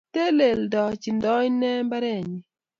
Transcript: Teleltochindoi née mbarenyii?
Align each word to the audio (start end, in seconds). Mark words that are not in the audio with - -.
Teleltochindoi 0.13 1.47
née 1.59 1.79
mbarenyii? 1.87 2.43